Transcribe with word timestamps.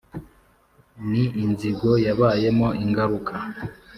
Ni 1.09 1.23
inzigo 1.43 1.89
yabayemo 2.05 2.67
ingaruka! 2.83 3.33